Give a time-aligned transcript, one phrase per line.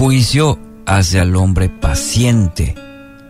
[0.00, 2.74] juicio hace al hombre paciente.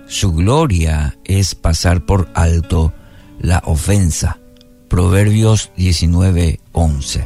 [0.06, 2.92] Su gloria es pasar por alto
[3.40, 4.38] la ofensa.
[4.88, 7.24] Proverbios 19:11.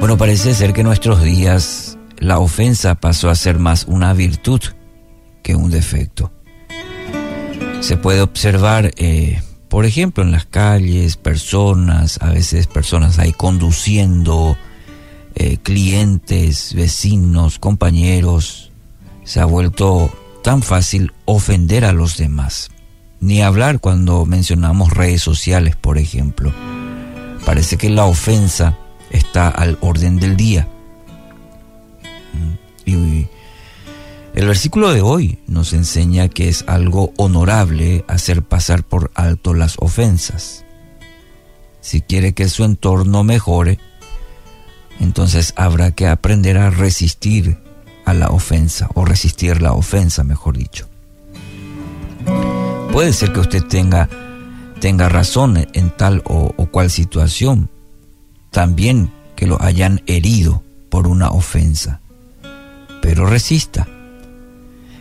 [0.00, 4.60] Bueno, parece ser que en nuestros días la ofensa pasó a ser más una virtud
[5.42, 6.30] que un defecto.
[7.80, 9.40] Se puede observar, eh,
[9.70, 14.58] por ejemplo, en las calles, personas, a veces personas ahí conduciendo,
[15.38, 18.72] eh, clientes, vecinos, compañeros.
[19.22, 20.10] Se ha vuelto
[20.42, 22.70] tan fácil ofender a los demás.
[23.20, 26.52] Ni hablar cuando mencionamos redes sociales, por ejemplo.
[27.44, 28.78] Parece que la ofensa
[29.10, 30.66] está al orden del día.
[32.32, 33.26] Mm, y
[34.34, 39.76] el versículo de hoy nos enseña que es algo honorable hacer pasar por alto las
[39.80, 40.64] ofensas.
[41.82, 43.78] Si quiere que su entorno mejore,
[45.00, 47.58] entonces habrá que aprender a resistir
[48.04, 50.88] a la ofensa o resistir la ofensa, mejor dicho.
[52.92, 54.08] Puede ser que usted tenga,
[54.80, 57.68] tenga razón en tal o, cual situación,
[58.50, 62.00] también que lo hayan herido por una ofensa,
[63.02, 63.86] pero resista.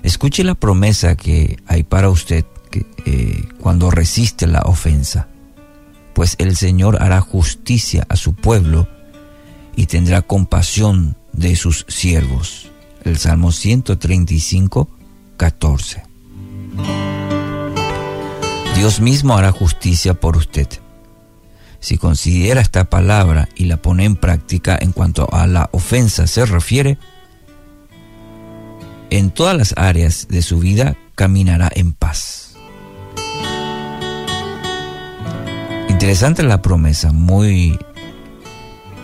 [0.04, 5.28] Escuche la promesa que hay para usted que, eh, cuando resiste la ofensa,
[6.14, 8.88] pues el Señor hará justicia a su pueblo
[9.76, 12.72] y tendrá compasión de sus siervos.
[13.04, 14.90] El Salmo 135,
[15.38, 16.04] 14.
[18.76, 20.68] Dios mismo hará justicia por usted.
[21.80, 26.46] Si considera esta palabra y la pone en práctica en cuanto a la ofensa se
[26.46, 26.98] refiere,
[29.10, 32.56] en todas las áreas de su vida caminará en paz.
[35.90, 37.80] Interesante la promesa, muy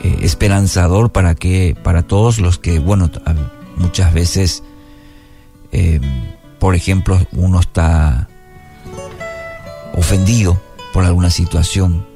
[0.03, 3.09] eh, esperanzador para que para todos los que bueno
[3.77, 4.63] muchas veces
[5.71, 5.99] eh,
[6.59, 8.27] por ejemplo uno está
[9.93, 10.61] ofendido
[10.93, 12.07] por alguna situación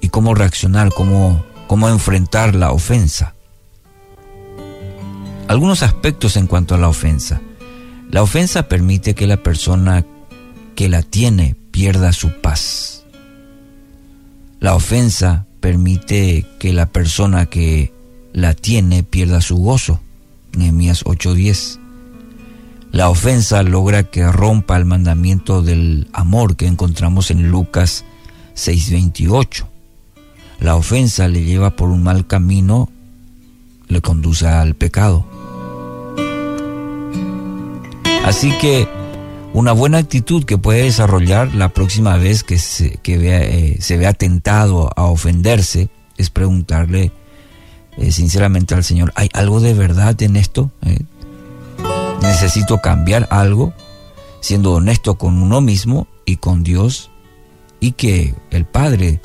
[0.00, 3.34] y cómo reaccionar cómo cómo enfrentar la ofensa.
[5.48, 7.40] Algunos aspectos en cuanto a la ofensa.
[8.10, 10.04] La ofensa permite que la persona
[10.74, 13.04] que la tiene pierda su paz.
[14.60, 17.92] La ofensa permite que la persona que
[18.32, 19.98] la tiene pierda su gozo.
[20.56, 21.80] Nehemías 8:10.
[22.92, 28.04] La ofensa logra que rompa el mandamiento del amor que encontramos en Lucas
[28.54, 29.66] 6:28.
[30.60, 32.88] La ofensa le lleva por un mal camino,
[33.88, 35.26] le conduce al pecado.
[38.24, 38.86] Así que
[39.56, 44.90] una buena actitud que puede desarrollar la próxima vez que se, vea, eh, se tentado
[44.94, 47.10] a ofenderse es preguntarle
[47.96, 50.70] eh, sinceramente al Señor, ¿hay algo de verdad en esto?
[50.82, 50.98] Eh,
[52.20, 53.72] ¿Necesito cambiar algo?
[54.40, 57.10] Siendo honesto con uno mismo y con Dios
[57.80, 59.20] y que el Padre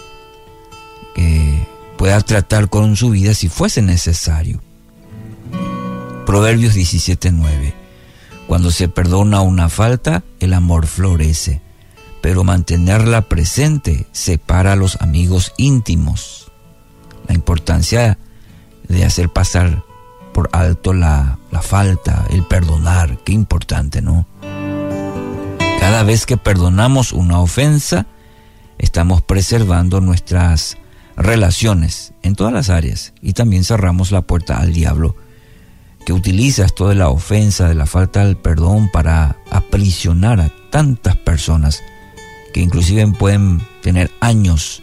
[1.97, 4.61] pueda tratar con su vida si fuese necesario.
[6.25, 7.80] Proverbios 17:9
[8.51, 11.61] cuando se perdona una falta, el amor florece,
[12.19, 16.51] pero mantenerla presente separa a los amigos íntimos.
[17.29, 18.17] La importancia
[18.89, 19.85] de hacer pasar
[20.33, 24.27] por alto la, la falta, el perdonar, qué importante, ¿no?
[25.79, 28.05] Cada vez que perdonamos una ofensa,
[28.77, 30.77] estamos preservando nuestras
[31.15, 35.15] relaciones en todas las áreas y también cerramos la puerta al diablo
[36.05, 41.15] que utiliza esto de la ofensa, de la falta del perdón para aprisionar a tantas
[41.17, 41.83] personas
[42.53, 44.81] que inclusive pueden tener años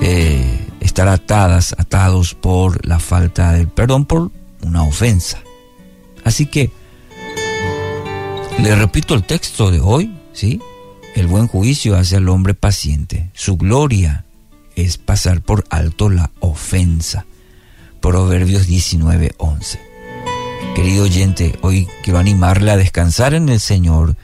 [0.00, 4.30] eh, estar atadas, atados por la falta del perdón, por
[4.62, 5.42] una ofensa.
[6.24, 6.70] Así que
[8.58, 10.60] le repito el texto de hoy, ¿sí?
[11.14, 13.30] El buen juicio hace al hombre paciente.
[13.32, 14.24] Su gloria
[14.74, 17.26] es pasar por alto la ofensa.
[18.00, 19.85] Proverbios 19:11.
[20.76, 24.14] Querido oyente, hoy quiero animarle a descansar en el Señor,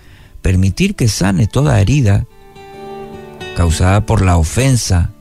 [0.43, 2.27] permitir que sane toda herida
[3.57, 5.13] causada por la ofensa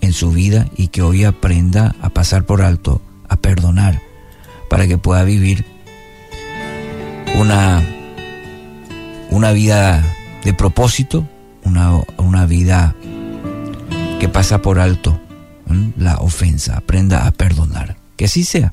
[0.00, 4.02] en su vida y que hoy aprenda a pasar por alto, a perdonar,
[4.68, 5.64] para que pueda vivir
[7.36, 7.80] una,
[9.30, 10.02] una vida
[10.42, 11.28] de propósito,
[11.62, 12.96] una, una vida
[14.18, 15.16] que pasa por alto
[15.96, 17.98] la ofensa, aprenda a perdonar.
[18.16, 18.72] Que así sea